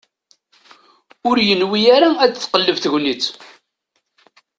[1.29, 3.25] Ur yenwi ara ad tqelleb tegnit.